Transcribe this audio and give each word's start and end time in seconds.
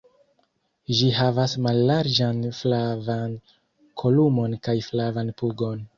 Ĝi 0.99 1.09
havas 1.17 1.53
mallarĝan 1.65 2.41
flavan 2.61 3.37
kolumon 4.03 4.57
kaj 4.69 4.77
flavan 4.91 5.35
pugon. 5.43 5.87